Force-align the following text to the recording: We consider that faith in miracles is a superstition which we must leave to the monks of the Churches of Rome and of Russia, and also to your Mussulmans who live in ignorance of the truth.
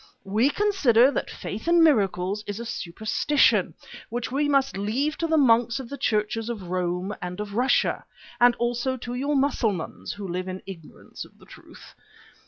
We 0.25 0.49
consider 0.49 1.11
that 1.11 1.29
faith 1.29 1.67
in 1.67 1.83
miracles 1.83 2.43
is 2.47 2.59
a 2.59 2.65
superstition 2.65 3.75
which 4.09 4.31
we 4.31 4.49
must 4.49 4.75
leave 4.75 5.15
to 5.19 5.27
the 5.27 5.37
monks 5.37 5.79
of 5.79 5.89
the 5.89 5.97
Churches 5.99 6.49
of 6.49 6.69
Rome 6.69 7.13
and 7.21 7.39
of 7.39 7.53
Russia, 7.53 8.03
and 8.39 8.55
also 8.55 8.97
to 8.97 9.13
your 9.13 9.35
Mussulmans 9.35 10.11
who 10.13 10.27
live 10.27 10.47
in 10.47 10.63
ignorance 10.65 11.23
of 11.23 11.37
the 11.37 11.45
truth. 11.45 11.93